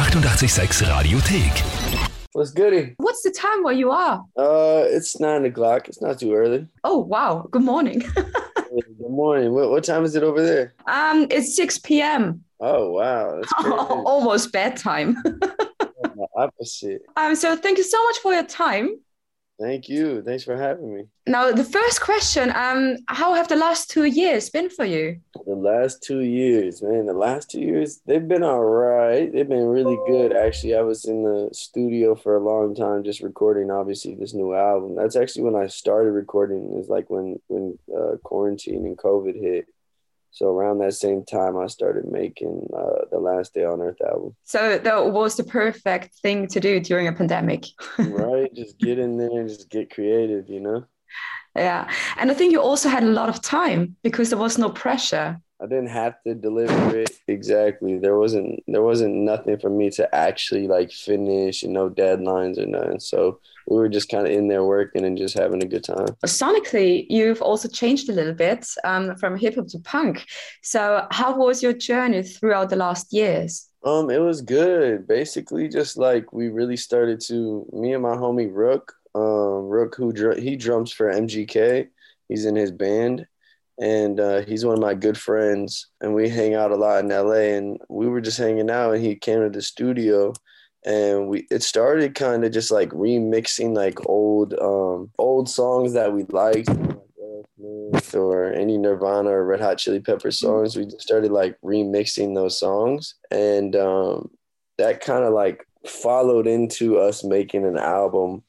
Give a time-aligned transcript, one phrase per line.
[0.00, 2.10] 886 Radiothek.
[2.32, 2.94] What's goody?
[2.96, 4.24] What's the time where you are?
[4.34, 5.88] Uh, it's nine o'clock.
[5.88, 6.66] It's not too early.
[6.84, 7.46] Oh, wow.
[7.50, 7.98] Good morning.
[8.16, 9.52] Good morning.
[9.52, 10.72] What, what time is it over there?
[10.86, 12.42] um, it's 6 p.m.
[12.60, 13.52] Oh wow, that's.
[13.66, 15.16] Almost bedtime.
[15.24, 17.02] the opposite.
[17.16, 18.98] um, so thank you so much for your time.
[19.60, 20.22] Thank you.
[20.22, 21.04] Thanks for having me.
[21.26, 25.20] Now, the first question, um, how have the last two years been for you?
[25.46, 27.04] The last two years, man.
[27.04, 29.30] The last two years, they've been all right.
[29.30, 30.34] They've been really good.
[30.34, 33.70] Actually, I was in the studio for a long time, just recording.
[33.70, 34.96] Obviously, this new album.
[34.96, 36.78] That's actually when I started recording.
[36.78, 39.66] Is like when when uh, quarantine and COVID hit.
[40.30, 44.36] So around that same time, I started making uh, the Last Day on Earth album.
[44.44, 47.66] So that was the perfect thing to do during a pandemic.
[47.98, 50.84] right, just get in there and just get creative, you know.
[51.56, 51.90] yeah.
[52.16, 55.40] And I think you also had a lot of time because there was no pressure.
[55.62, 57.98] I didn't have to deliver it exactly.
[57.98, 62.66] There wasn't there wasn't nothing for me to actually like finish and no deadlines or
[62.66, 63.00] nothing.
[63.00, 66.08] So we were just kind of in there working and just having a good time.
[66.26, 70.26] Sonically, you've also changed a little bit um, from hip hop to punk.
[70.62, 73.68] So, how was your journey throughout the last years?
[73.84, 75.06] Um, it was good.
[75.06, 80.12] Basically, just like we really started to me and my homie Rook, um, Rook who
[80.12, 81.88] dr- he drums for MGK.
[82.28, 83.26] He's in his band,
[83.80, 85.88] and uh, he's one of my good friends.
[86.02, 87.56] And we hang out a lot in LA.
[87.56, 90.34] And we were just hanging out, and he came to the studio,
[90.84, 96.12] and we it started kind of just like remixing like old um old songs that
[96.12, 96.68] we liked.
[98.14, 102.58] Or any Nirvana or Red Hot Chili Pepper songs, we just started like remixing those
[102.58, 104.30] songs, and um,
[104.78, 108.42] that kind of like followed into us making an album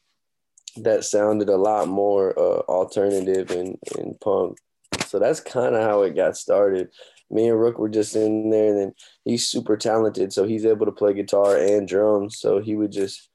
[0.77, 4.57] that sounded a lot more uh, alternative and, and punk.
[5.05, 6.89] So that's kind of how it got started.
[7.29, 8.93] Me and Rook were just in there, and then
[9.25, 12.39] he's super talented, so he's able to play guitar and drums.
[12.39, 13.29] So he would just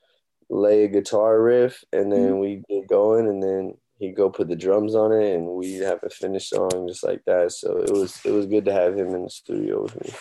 [0.50, 4.56] lay a guitar riff, and then we get going, and then he'd go put the
[4.56, 7.52] drums on it, and we'd have a finished song just like that.
[7.52, 10.12] So it was it was good to have him in the studio with me.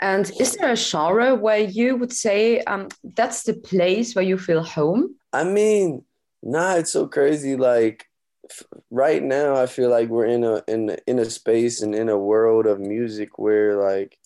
[0.00, 4.38] And is there a genre where you would say um, that's the place where you
[4.38, 5.16] feel home?
[5.32, 6.04] I mean,
[6.42, 7.56] nah, it's so crazy.
[7.56, 8.07] Like
[8.90, 12.18] right now, I feel like we're in a in in a space and in a
[12.18, 14.18] world of music where like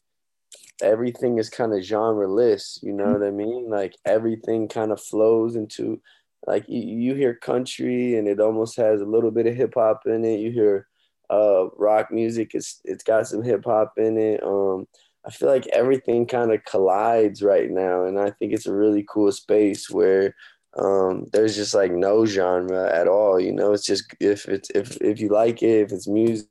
[0.82, 2.82] everything is kind of genreless.
[2.82, 3.70] You know what I mean?
[3.70, 6.00] Like everything kind of flows into
[6.46, 10.02] like you, you hear country and it almost has a little bit of hip hop
[10.06, 10.40] in it.
[10.40, 10.88] You hear
[11.30, 14.42] uh rock music, it's it's got some hip hop in it.
[14.42, 14.86] Um
[15.24, 19.04] I feel like everything kind of collides right now, and I think it's a really
[19.08, 20.34] cool space where
[20.78, 23.38] um, there's just like no genre at all.
[23.38, 26.48] You know, it's just if it's if if you like it, if it's music,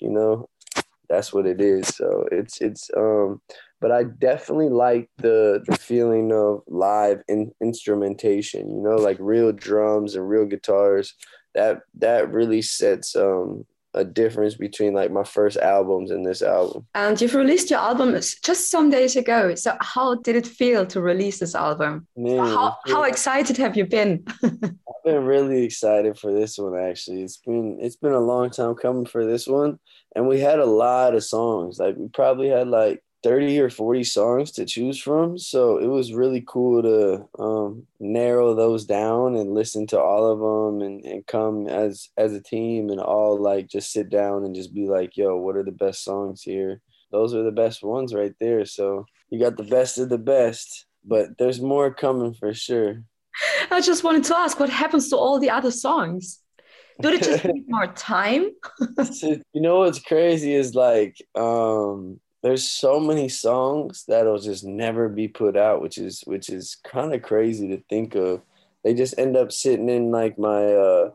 [0.00, 0.48] you know,
[1.08, 1.88] that's what it is.
[1.88, 3.40] So it's it's um,
[3.80, 8.70] but I definitely like the the feeling of live in, instrumentation.
[8.70, 11.14] You know, like real drums and real guitars.
[11.54, 16.86] That that really sets um a difference between like my first albums and this album.
[16.94, 19.54] And you've released your album just some days ago.
[19.54, 22.06] So how did it feel to release this album?
[22.16, 24.24] Man, How, how excited have you been?
[24.44, 27.22] I've been really excited for this one actually.
[27.22, 29.78] It's been it's been a long time coming for this one.
[30.14, 31.78] And we had a lot of songs.
[31.78, 35.38] Like we probably had like 30 or 40 songs to choose from.
[35.38, 40.38] So it was really cool to um, narrow those down and listen to all of
[40.38, 44.54] them and, and come as as a team and all like just sit down and
[44.54, 46.80] just be like, yo, what are the best songs here?
[47.12, 48.64] Those are the best ones right there.
[48.64, 53.02] So you got the best of the best, but there's more coming for sure.
[53.70, 56.40] I just wanted to ask what happens to all the other songs?
[57.00, 58.50] Do they just need more time?
[59.12, 65.08] So, you know what's crazy is like um there's so many songs that'll just never
[65.08, 68.42] be put out, which is which is kind of crazy to think of.
[68.82, 71.10] They just end up sitting in like my uh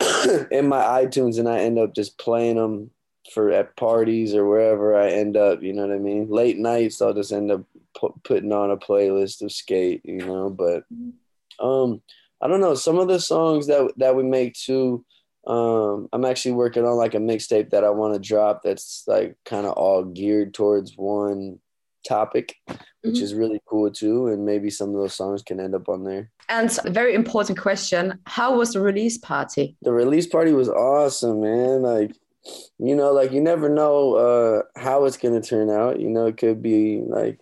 [0.50, 2.90] in my iTunes, and I end up just playing them
[3.32, 5.62] for at parties or wherever I end up.
[5.62, 6.28] You know what I mean?
[6.28, 7.62] Late nights, I'll just end up
[7.96, 10.00] pu- putting on a playlist of Sk8.
[10.04, 10.84] You know, but
[11.64, 12.02] um,
[12.40, 12.74] I don't know.
[12.74, 15.04] Some of the songs that that we make too.
[15.46, 19.36] Um, I'm actually working on like a mixtape that I want to drop that's like
[19.44, 21.60] kind of all geared towards one
[22.06, 22.54] topic,
[23.02, 23.22] which Mhm.
[23.22, 24.26] is really cool too.
[24.28, 26.30] And maybe some of those songs can end up on there.
[26.48, 29.76] And very important question How was the release party?
[29.82, 31.82] The release party was awesome, man.
[31.82, 32.12] Like,
[32.78, 36.00] you know, like you never know uh, how it's going to turn out.
[36.00, 37.40] You know, it could be like,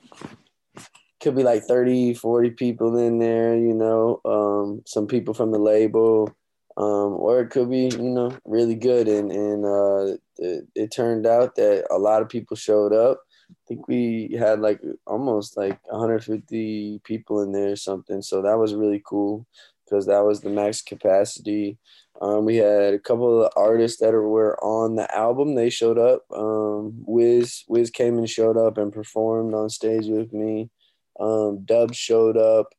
[1.20, 5.58] could be like 30, 40 people in there, you know, um, some people from the
[5.58, 6.30] label,
[6.76, 9.08] um, or it could be, you know, really good.
[9.08, 13.20] And, and uh, it, it turned out that a lot of people showed up.
[13.50, 18.22] I think we had like almost like 150 people in there or something.
[18.22, 19.46] So that was really cool
[19.84, 21.78] because that was the max capacity.
[22.20, 25.54] Um, we had a couple of artists that were on the album.
[25.54, 26.24] They showed up.
[26.34, 30.70] Um, Wiz Wiz came and showed up and performed on stage with me.
[31.18, 32.72] Um, Dub showed up,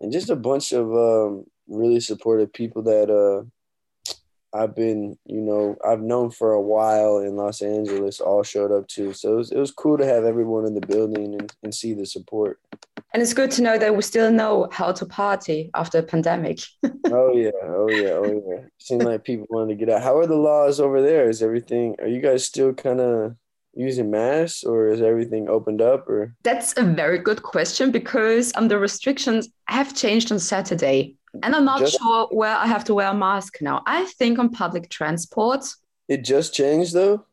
[0.00, 3.44] and just a bunch of um, really supportive people that uh,
[4.54, 8.86] I've been, you know, I've known for a while in Los Angeles all showed up
[8.86, 9.12] too.
[9.14, 11.94] So it was, it was cool to have everyone in the building and, and see
[11.94, 12.60] the support.
[13.14, 16.60] And it's good to know that we still know how to party after a pandemic.
[17.10, 18.64] oh yeah, oh yeah, oh yeah.
[18.78, 20.02] Seemed like people wanted to get out.
[20.02, 21.28] How are the laws over there?
[21.28, 21.96] Is everything?
[22.00, 23.36] Are you guys still kind of
[23.74, 26.08] using masks, or is everything opened up?
[26.08, 31.16] Or that's a very good question because um the restrictions have changed on Saturday.
[31.42, 33.82] And I'm not just, sure where I have to wear a mask now.
[33.86, 35.64] I think on public transport.
[36.08, 37.24] It just changed though?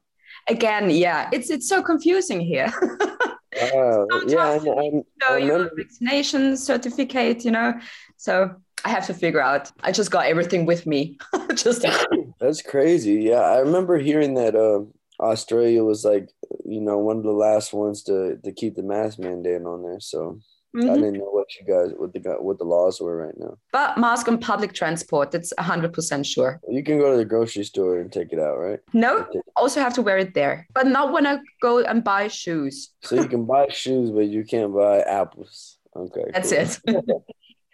[0.47, 1.29] Again, yeah.
[1.33, 2.71] It's it's so confusing here.
[3.55, 7.79] yeah, I, I, show your vaccination certificate, you know.
[8.17, 8.55] So
[8.85, 9.71] I have to figure out.
[9.81, 11.17] I just got everything with me.
[11.55, 11.85] just
[12.39, 13.15] That's crazy.
[13.23, 14.81] Yeah, I remember hearing that uh,
[15.21, 16.29] Australia was like,
[16.65, 19.99] you know, one of the last ones to to keep the mask mandate on there.
[19.99, 20.39] So
[20.75, 20.89] Mm-hmm.
[20.89, 23.57] I didn't know what you guys what the what the laws were right now.
[23.71, 26.59] But mask on public transport, that's hundred percent sure.
[26.69, 28.79] You can go to the grocery store and take it out, right?
[28.93, 29.25] No,
[29.55, 32.91] also have to wear it there, but not when I go and buy shoes.
[33.01, 35.79] So you can buy shoes, but you can't buy apples.
[35.95, 37.03] Okay, that's cool.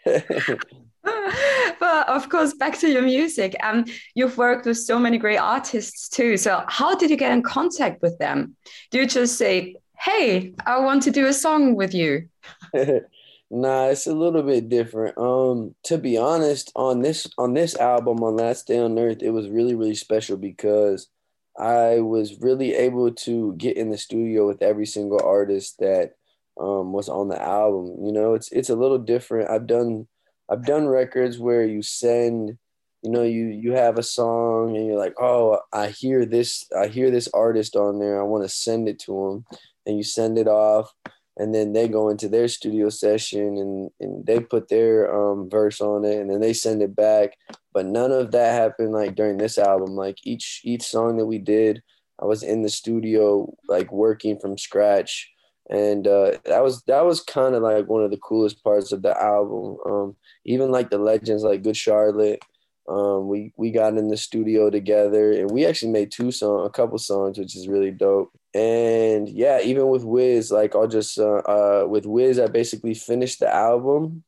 [0.05, 0.63] it.
[1.79, 3.55] but of course, back to your music.
[3.61, 6.37] Um, you've worked with so many great artists too.
[6.37, 8.55] So how did you get in contact with them?
[8.91, 12.29] Do you just say, "Hey, I want to do a song with you"?
[13.51, 15.17] nah, it's a little bit different.
[15.17, 19.31] Um, to be honest, on this on this album on Last Day on Earth, it
[19.31, 21.09] was really really special because
[21.57, 26.15] I was really able to get in the studio with every single artist that
[26.59, 28.05] um, was on the album.
[28.05, 29.49] You know, it's it's a little different.
[29.49, 30.07] I've done
[30.49, 32.57] I've done records where you send,
[33.01, 36.87] you know, you you have a song and you're like, oh, I hear this, I
[36.87, 38.19] hear this artist on there.
[38.19, 40.93] I want to send it to them, and you send it off
[41.37, 45.81] and then they go into their studio session and, and they put their um, verse
[45.81, 47.31] on it and then they send it back.
[47.73, 49.95] But none of that happened like during this album.
[49.95, 51.83] Like each each song that we did
[52.21, 55.31] i was in the studio like working from scratch.
[55.69, 59.01] And uh, that was that was kind of like one of the coolest parts of
[59.01, 59.77] the album.
[59.85, 60.15] Um,
[60.45, 62.39] even like the legends like good charlotte
[62.87, 66.69] um, we we got in the studio together and we actually made two songs, a
[66.69, 68.31] couple songs, which is really dope.
[68.55, 73.35] And yeah, even with Wiz, like I'll just uh, uh with Wiz, I basically finish
[73.35, 74.23] the album,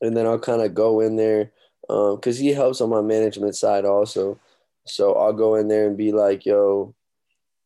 [0.00, 1.50] and then I'll kind of go in there
[1.88, 4.38] because um, he helps on my management side also.
[4.86, 6.94] So I'll go in there and be like, yo,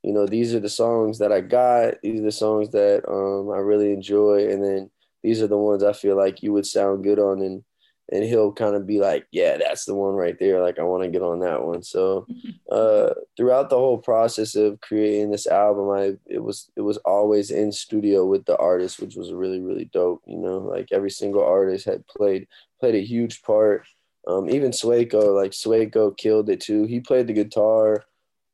[0.02, 2.00] you know, these are the songs that I got.
[2.02, 4.90] These are the songs that um, I really enjoy, and then
[5.22, 7.62] these are the ones I feel like you would sound good on, and
[8.10, 10.60] and he'll kind of be like, "Yeah, that's the one right there.
[10.62, 12.26] Like, I want to get on that one." So,
[12.70, 17.50] uh, throughout the whole process of creating this album, I it was it was always
[17.50, 20.22] in studio with the artist, which was really really dope.
[20.26, 22.48] You know, like every single artist had played
[22.80, 23.86] played a huge part.
[24.26, 26.84] Um, even Sueco, like Sueco, killed it too.
[26.84, 28.04] He played the guitar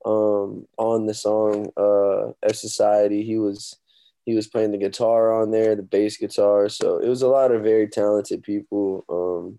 [0.05, 3.79] um, on the song uh, "F Society." He was
[4.27, 6.69] he was playing the guitar on there, the bass guitar.
[6.69, 9.59] So it was a lot of very talented people um,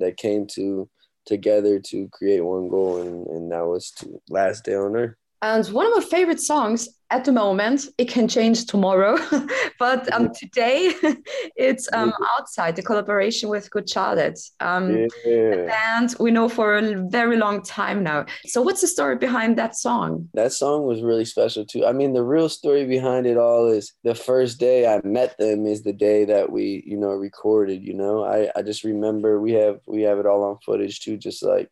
[0.00, 0.88] that came to
[1.24, 5.14] together to create one goal, and, and that was to last day on earth.
[5.40, 9.18] And one of my favorite songs at the moment, it can change tomorrow,
[9.78, 10.94] but um, today
[11.56, 15.66] it's um, outside the collaboration with Good Charlotte, um, yeah.
[15.66, 18.24] band we know for a very long time now.
[18.46, 20.30] So, what's the story behind that song?
[20.32, 21.84] That song was really special too.
[21.84, 25.66] I mean, the real story behind it all is the first day I met them
[25.66, 27.82] is the day that we, you know, recorded.
[27.82, 31.18] You know, I I just remember we have we have it all on footage too.
[31.18, 31.68] Just like,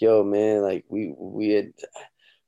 [0.00, 1.72] yo, man, like we we had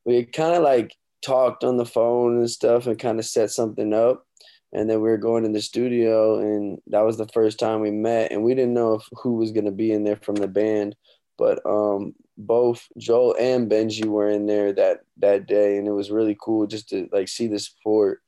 [0.06, 3.50] we had kind of like talked on the phone and stuff and kind of set
[3.50, 4.26] something up.
[4.72, 7.90] And then we were going in the studio and that was the first time we
[7.90, 10.48] met and we didn't know if, who was going to be in there from the
[10.48, 10.96] band.
[11.38, 16.10] But um, both joel and benji were in there that that day and it was
[16.10, 18.20] really cool just to like see the support.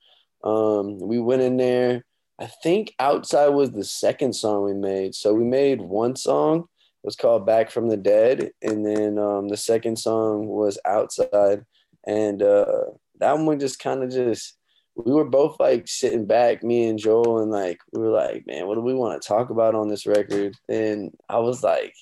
[0.43, 2.05] Um, we went in there
[2.41, 5.15] i think outside was the second song we made.
[5.15, 6.67] So we made one song
[7.05, 11.65] was called Back from the Dead, and then um, the second song was Outside,
[12.07, 12.85] and uh,
[13.21, 14.57] that one just kind of just
[14.97, 18.67] we were both like sitting back, me and Joel, and like we were like, man,
[18.67, 20.57] what do we want to talk about on this record?
[20.69, 21.95] And I was like,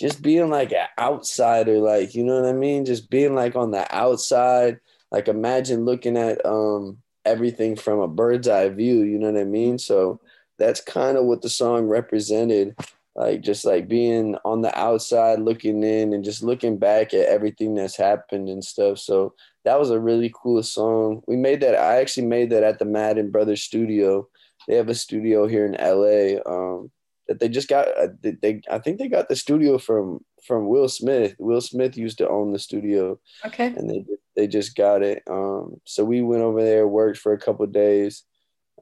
[0.00, 3.72] just being like an outsider, like you know what I mean, just being like on
[3.72, 4.78] the outside.
[5.10, 9.02] Like imagine looking at um everything from a bird's eye view.
[9.02, 9.78] You know what I mean?
[9.78, 10.20] So
[10.58, 12.76] that's kind of what the song represented.
[13.18, 17.74] Like just like being on the outside looking in and just looking back at everything
[17.74, 18.98] that's happened and stuff.
[18.98, 19.34] So
[19.64, 21.22] that was a really cool song.
[21.26, 21.74] We made that.
[21.74, 24.28] I actually made that at the Madden Brothers studio.
[24.68, 26.40] They have a studio here in LA.
[26.46, 26.92] Um,
[27.26, 30.68] that they just got uh, they, they, I think they got the studio from from
[30.68, 31.34] Will Smith.
[31.40, 33.18] Will Smith used to own the studio.
[33.44, 33.66] Okay.
[33.66, 34.04] And they
[34.36, 35.24] they just got it.
[35.28, 38.22] Um, so we went over there, worked for a couple days,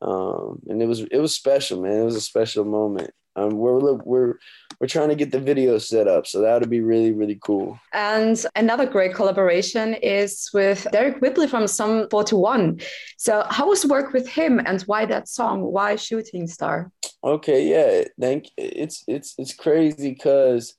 [0.02, 2.02] um, and it was it was special, man.
[2.02, 3.12] It was a special moment.
[3.36, 4.34] Um, we're we're
[4.80, 7.78] we're trying to get the video set up, so that would be really really cool.
[7.92, 12.80] And another great collaboration is with Deryck Whibley from Sum 41.
[13.18, 15.62] So how was work with him, and why that song?
[15.62, 16.90] Why Shooting Star?
[17.22, 18.48] Okay, yeah, thank.
[18.56, 20.74] It's it's it's crazy because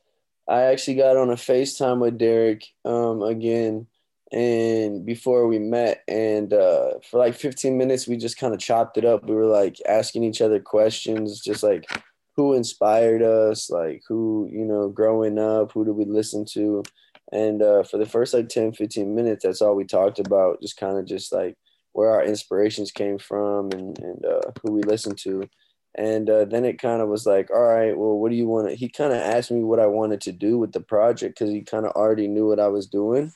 [0.48, 3.88] I actually got on a FaceTime with Deryck um, again
[4.32, 8.98] and before we met and uh, for like 15 minutes we just kind of chopped
[8.98, 11.90] it up we were like asking each other questions just like
[12.38, 16.84] who inspired us, like who, you know, growing up, who did we listen to?
[17.32, 20.78] And uh, for the first like 10, 15 minutes, that's all we talked about, just
[20.78, 21.58] kind of just like
[21.94, 25.50] where our inspirations came from and, and uh, who we listened to.
[25.96, 28.70] And uh, then it kind of was like, all right, well, what do you want
[28.70, 28.76] to?
[28.76, 31.64] He kind of asked me what I wanted to do with the project because he
[31.64, 33.34] kind of already knew what I was doing.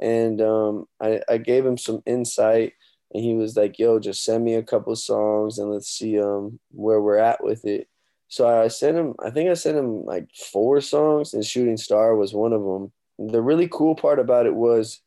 [0.00, 2.72] And um, I, I gave him some insight
[3.12, 6.58] and he was like, yo, just send me a couple songs and let's see um,
[6.70, 7.88] where we're at with it.
[8.28, 12.14] So I sent him, I think I sent him like four songs, and Shooting Star
[12.14, 12.92] was one of them.
[13.18, 15.00] The really cool part about it was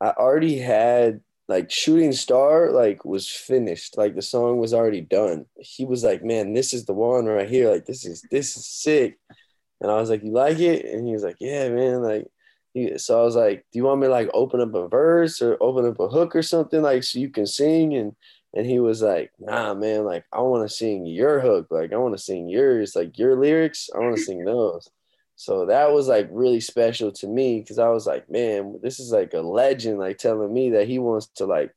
[0.00, 3.96] I already had like Shooting Star, like was finished.
[3.96, 5.46] Like the song was already done.
[5.58, 7.70] He was like, Man, this is the one right here.
[7.70, 9.18] Like, this is this is sick.
[9.80, 10.84] And I was like, You like it?
[10.86, 12.02] And he was like, Yeah, man.
[12.02, 12.26] Like,
[12.98, 15.56] so I was like, Do you want me to like open up a verse or
[15.60, 17.94] open up a hook or something like so you can sing?
[17.94, 18.16] And
[18.54, 21.66] and he was like, nah, man, like, I want to sing your hook.
[21.70, 23.90] Like, I want to sing yours, like your lyrics.
[23.94, 24.88] I want to sing those.
[25.36, 29.10] So that was like really special to me because I was like, man, this is
[29.10, 31.72] like a legend, like telling me that he wants to like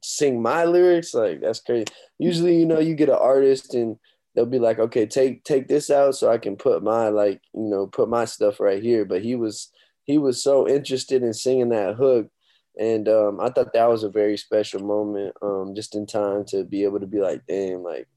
[0.00, 1.12] sing my lyrics.
[1.12, 1.86] Like, that's crazy.
[2.18, 3.96] Usually, you know, you get an artist and
[4.34, 7.68] they'll be like, okay, take take this out so I can put my like, you
[7.68, 9.04] know, put my stuff right here.
[9.04, 9.72] But he was
[10.04, 12.28] he was so interested in singing that hook
[12.80, 16.64] and um, I thought that was a very special moment, um, just in time to
[16.64, 18.08] be able to be like, damn, like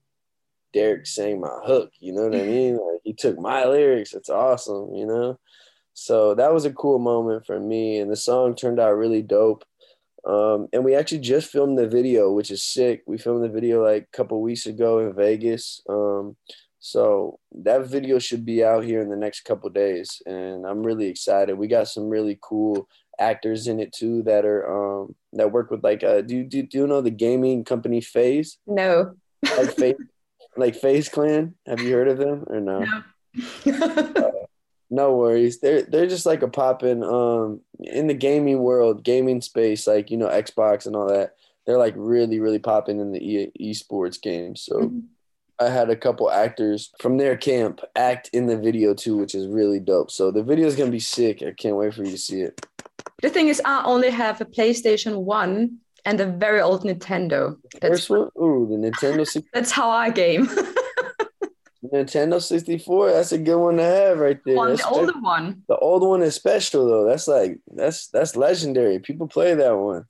[0.73, 2.77] Deryck sang my hook, you know what I mean?
[2.77, 4.13] Like he took my lyrics.
[4.13, 5.37] It's awesome, you know?
[5.93, 7.99] So that was a cool moment for me.
[7.99, 9.65] And the song turned out really dope.
[10.25, 13.03] Um, and we actually just filmed the video, which is sick.
[13.05, 15.81] We filmed the video like a couple weeks ago in Vegas.
[15.89, 16.37] Um,
[16.79, 20.21] so that video should be out here in the next couple days.
[20.25, 21.57] And I'm really excited.
[21.57, 22.87] We got some really cool
[23.19, 26.79] actors in it too that are um that work with like uh do do, do
[26.79, 28.57] you know the gaming company FaZe?
[28.67, 29.15] No.
[29.57, 29.95] like FaZe
[30.57, 31.55] like FaZe Clan.
[31.65, 32.85] Have you heard of them or no?
[32.85, 33.03] No.
[34.15, 34.31] uh,
[34.93, 35.59] no worries.
[35.59, 40.17] They're they're just like a poppin' um in the gaming world, gaming space, like you
[40.17, 41.35] know, Xbox and all that.
[41.65, 44.61] They're like really, really popping in the e- esports games.
[44.61, 44.99] So mm-hmm.
[45.59, 49.47] I had a couple actors from their camp act in the video too, which is
[49.47, 50.11] really dope.
[50.11, 51.41] So the video is gonna be sick.
[51.41, 52.63] I can't wait for you to see it.
[53.23, 57.55] The thing is, I only have a PlayStation 1 and a very old Nintendo.
[57.79, 58.29] That's, First one?
[58.37, 59.49] Ooh, the Nintendo 64.
[59.53, 60.47] That's how I game.
[61.93, 64.55] Nintendo 64, that's a good one to have right there.
[64.55, 65.63] One, the older one.
[65.67, 67.05] The old one is special though.
[67.05, 68.99] That's like that's that's legendary.
[68.99, 70.05] People play that one.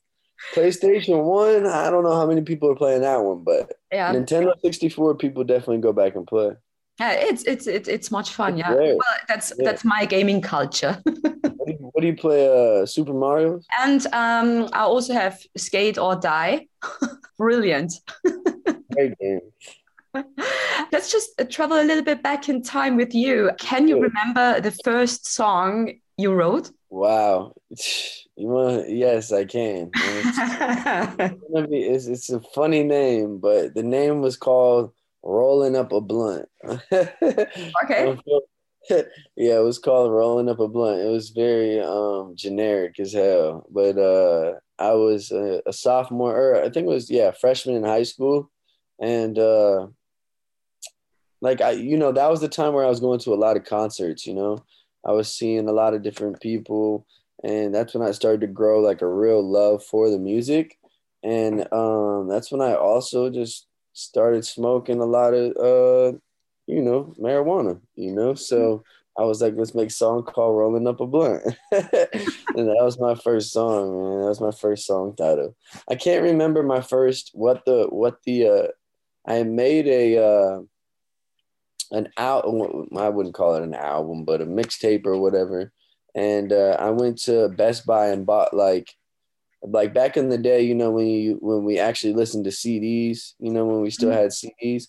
[0.54, 4.14] PlayStation 1, I don't know how many people are playing that one, but yeah.
[4.14, 6.52] Nintendo 64 people definitely go back and play.
[7.00, 8.56] Yeah, it's it's it's, it's much fun.
[8.56, 8.76] Yeah.
[8.76, 9.66] Well, that's yeah.
[9.66, 11.02] that's my gaming culture.
[11.94, 12.82] what, do you, what, do you, play?
[12.82, 13.62] Uh, Super Mario.
[13.80, 16.68] And um, I also have Skate or Die.
[17.38, 17.94] Brilliant.
[18.92, 19.42] Great game.
[20.92, 23.52] Let's just travel a little bit back in time with you.
[23.60, 26.72] Can you remember the first song you wrote?
[26.90, 27.54] Wow.
[28.36, 28.90] You want?
[28.90, 29.92] Yes, I can.
[29.96, 36.50] It's, it's, it's a funny name, but the name was called rolling up a blunt.
[36.92, 38.18] okay.
[38.90, 39.04] yeah,
[39.36, 41.02] it was called rolling up a blunt.
[41.02, 43.66] It was very um generic as hell.
[43.70, 47.84] But uh I was a, a sophomore or I think it was yeah, freshman in
[47.84, 48.52] high school.
[49.00, 49.88] And uh
[51.42, 53.58] like I you know, that was the time where I was going to a lot
[53.58, 54.64] of concerts, you know.
[55.06, 57.06] I was seeing a lot of different people
[57.44, 60.78] and that's when I started to grow like a real love for the music.
[61.24, 66.18] And um that's when I also just started smoking a lot of uh
[66.68, 68.84] you know marijuana you know so
[69.18, 71.44] I was like, let's make a song called Rolling Up a Blunt.
[71.72, 74.22] and that was my first song, man.
[74.22, 75.56] That was my first song title.
[75.88, 78.68] I can't remember my first what the what the uh
[79.28, 80.62] I made a uh
[81.92, 85.72] an album I wouldn't call it an album, but a mixtape or whatever.
[86.16, 88.92] And uh, I went to Best Buy and bought like
[89.62, 93.34] like back in the day, you know, when you when we actually listened to CDs,
[93.40, 94.20] you know, when we still mm-hmm.
[94.20, 94.88] had CDs,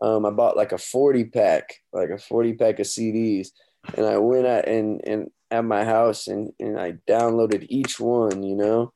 [0.00, 3.48] um, I bought like a 40 pack, like a 40 pack of CDs.
[3.94, 8.42] And I went at and and at my house and, and I downloaded each one,
[8.42, 8.92] you know,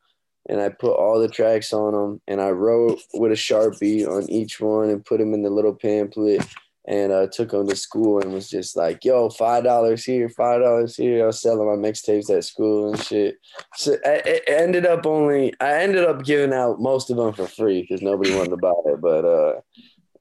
[0.49, 4.31] and I put all the tracks on them and I wrote with a Sharpie on
[4.31, 6.47] each one and put them in the little pamphlet
[6.87, 10.61] and uh, took them to school and was just like, yo, five dollars here, five
[10.61, 11.25] dollars here.
[11.25, 13.37] I was selling my mixtapes at school and shit.
[13.77, 17.83] So it ended up only, I ended up giving out most of them for free
[17.83, 19.01] because nobody wanted to buy it.
[19.01, 19.61] But uh,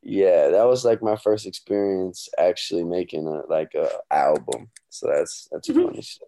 [0.03, 4.69] yeah, that was like my first experience actually making a like a album.
[4.89, 5.86] So that's that's mm-hmm.
[5.86, 6.27] funny shit.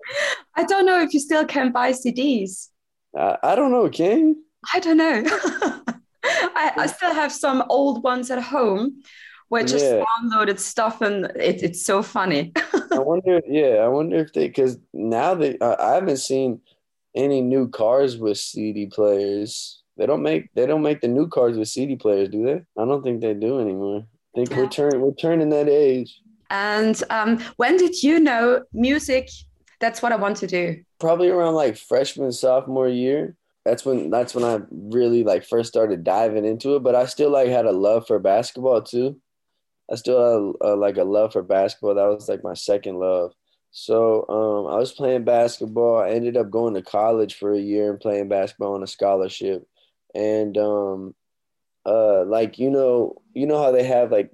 [0.55, 2.70] I don't know if you still can buy CDs.
[3.17, 4.36] I, I don't know, can
[4.74, 5.24] I don't know.
[6.24, 9.03] I, I still have some old ones at home
[9.50, 10.03] where I just yeah.
[10.24, 12.51] downloaded stuff and it, it's so funny.
[12.91, 16.62] I wonder, yeah, I wonder if they because now they uh, I haven't seen
[17.15, 19.82] any new cars with CD players.
[19.98, 22.62] They don't make they don't make the new cards with CD players, do they?
[22.82, 24.06] I don't think they do anymore.
[24.06, 24.58] I think yeah.
[24.58, 26.20] we're turning we're turning that age.
[26.50, 29.30] And um, when did you know music?
[29.80, 30.84] That's what I want to do.
[31.00, 33.36] Probably around like freshman sophomore year.
[33.66, 36.84] That's when that's when I really like first started diving into it.
[36.84, 39.20] But I still like had a love for basketball too.
[39.92, 41.96] I still had a, like a love for basketball.
[41.96, 43.34] That was like my second love.
[43.72, 45.98] So um, I was playing basketball.
[45.98, 49.68] I ended up going to college for a year and playing basketball on a scholarship.
[50.15, 51.15] And um,
[51.86, 54.31] uh, like you know, you know how they have like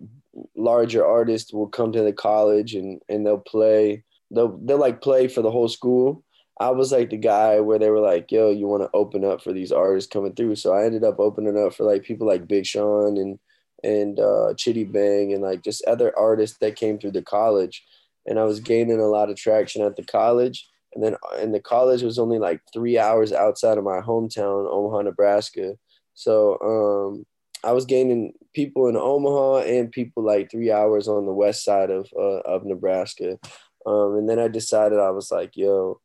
[0.55, 4.03] larger artists will come to the college and and they'll play.
[4.31, 6.23] They'll they'll like play for the whole school.
[6.59, 9.41] I was like the guy where they were like, "Yo, you want to open up
[9.43, 12.47] for these artists coming through?" So I ended up opening up for like people like
[12.47, 13.39] Big Sean and
[13.83, 17.83] and uh, Chiddy Bang and like just other artists that came through the college.
[18.27, 20.67] And I was gaining a lot of traction at the college.
[20.93, 25.03] And then and the college was only like three hours outside of my hometown, Omaha,
[25.03, 25.75] Nebraska.
[26.13, 27.25] So um,
[27.63, 31.89] I was gaining people in Omaha and people like three hours on the west side
[31.89, 33.39] of uh, of Nebraska.
[33.85, 35.99] Um, and then I decided I was like, yo,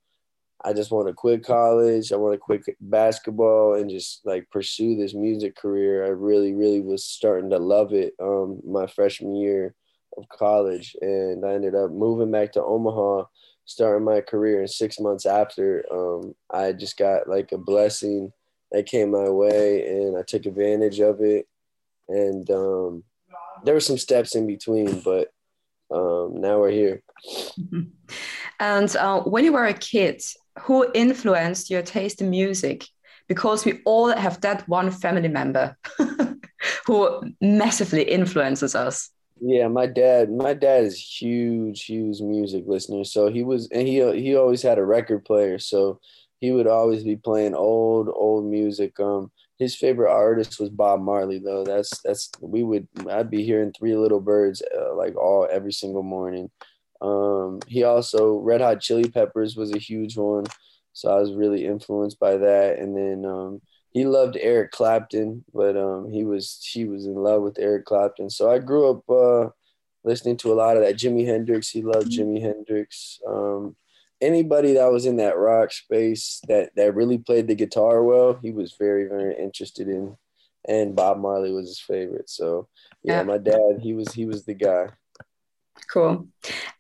[0.64, 2.12] I just want to quit college.
[2.12, 6.04] I want to quit basketball and just like pursue this music career.
[6.04, 9.74] I really, really was starting to love it um, my freshman year
[10.16, 10.96] of college.
[11.00, 13.24] And I ended up moving back to Omaha,
[13.66, 14.60] starting my career.
[14.60, 18.32] And six months after, um, I just got like a blessing
[18.72, 21.46] that came my way and I took advantage of it.
[22.08, 23.04] And um,
[23.64, 25.28] there were some steps in between, but
[25.90, 27.02] um, now we're here.
[28.58, 30.22] And uh, when you were a kid,
[30.60, 32.86] who influenced your taste in music
[33.28, 35.76] because we all have that one family member
[36.86, 43.04] who massively influences us yeah my dad my dad is huge huge music listener.
[43.04, 45.58] So he was and he he always had a record player.
[45.58, 46.00] So
[46.40, 48.98] he would always be playing old old music.
[49.00, 51.64] Um his favorite artist was Bob Marley though.
[51.64, 56.02] That's that's we would I'd be hearing Three Little Birds uh, like all every single
[56.02, 56.50] morning.
[57.00, 60.44] Um, he also Red Hot Chili Peppers was a huge one,
[60.92, 62.78] so I was really influenced by that.
[62.78, 63.60] And then um,
[63.96, 68.28] he loved Eric Clapton, but um, he was he was in love with Eric Clapton.
[68.28, 69.48] So I grew up uh,
[70.04, 70.96] listening to a lot of that.
[70.96, 73.18] Jimi Hendrix, he loved Jimi Hendrix.
[73.26, 73.74] Um,
[74.20, 78.50] anybody that was in that rock space that that really played the guitar well, he
[78.50, 80.14] was very very interested in.
[80.68, 82.28] And Bob Marley was his favorite.
[82.28, 82.68] So
[83.02, 83.22] yeah, yeah.
[83.22, 84.88] my dad, he was he was the guy.
[85.90, 86.28] Cool.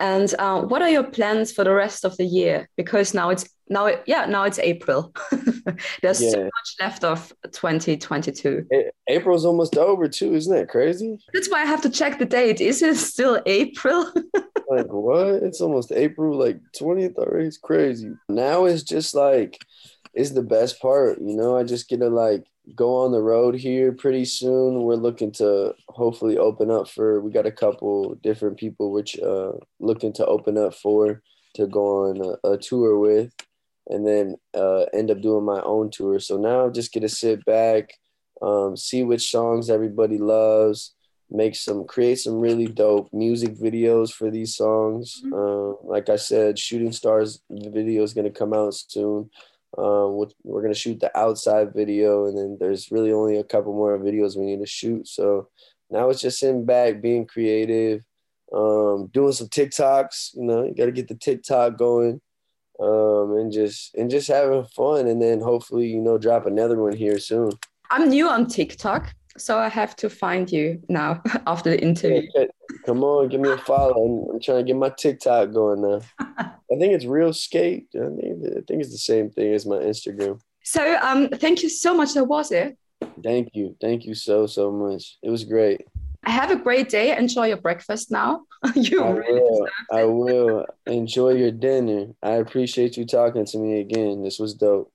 [0.00, 2.68] And uh, what are your plans for the rest of the year?
[2.76, 5.12] Because now it's now it, yeah now it's April.
[6.02, 6.30] There's yeah.
[6.30, 8.66] so much left of 2022.
[9.08, 11.18] April's almost over too, isn't that crazy?
[11.32, 12.60] That's why I have to check the date.
[12.60, 14.12] Is it still April?
[14.68, 15.42] like what?
[15.42, 17.46] It's almost April, like 20th already.
[17.46, 18.12] It's crazy.
[18.28, 19.58] Now it's just like
[20.14, 21.56] it's the best part, you know.
[21.56, 24.82] I just get to like go on the road here pretty soon.
[24.82, 27.20] We're looking to hopefully open up for.
[27.20, 31.22] We got a couple different people which uh looking to open up for
[31.54, 33.32] to go on a, a tour with,
[33.88, 36.18] and then uh, end up doing my own tour.
[36.18, 37.92] So now I just get to sit back,
[38.42, 40.94] um, see which songs everybody loves,
[41.30, 45.20] make some create some really dope music videos for these songs.
[45.24, 45.34] Mm-hmm.
[45.34, 49.30] Uh, like I said, Shooting Stars video is gonna come out soon.
[49.78, 53.98] Um, we're gonna shoot the outside video, and then there's really only a couple more
[53.98, 55.06] videos we need to shoot.
[55.08, 55.48] So
[55.90, 58.02] now it's just sitting back, being creative,
[58.52, 60.34] um, doing some TikToks.
[60.34, 62.20] You know, you got to get the TikTok going,
[62.80, 66.94] um, and just and just having fun, and then hopefully, you know, drop another one
[66.94, 67.52] here soon.
[67.90, 72.28] I'm new on TikTok, so I have to find you now after the interview.
[72.84, 73.94] Come on, give me a follow.
[73.94, 76.00] I'm, I'm trying to get my TikTok going now.
[76.18, 77.86] I think it's real skate.
[77.94, 80.40] I think, I think it's the same thing as my Instagram.
[80.64, 82.14] So, um, thank you so much.
[82.14, 82.76] That was it.
[83.22, 83.76] Thank you.
[83.80, 85.18] Thank you so so much.
[85.22, 85.86] It was great.
[86.26, 87.16] Have a great day.
[87.16, 88.42] Enjoy your breakfast now.
[88.74, 89.68] you I really will.
[89.92, 90.66] I will.
[90.86, 92.08] Enjoy your dinner.
[92.22, 94.22] I appreciate you talking to me again.
[94.22, 94.90] This was dope.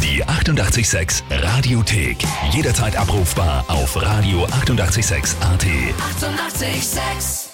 [0.00, 2.16] Die 886 Radiothek.
[2.50, 5.66] Jederzeit abrufbar auf radio886.at.
[5.98, 7.45] 886!